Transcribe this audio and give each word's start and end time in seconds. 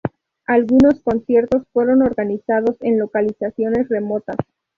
Algunos 0.47 0.99
conciertos 1.03 1.67
fueron 1.71 2.01
organizados 2.01 2.75
en 2.79 2.97
localizaciones 2.97 3.87
remotas. 3.87 4.37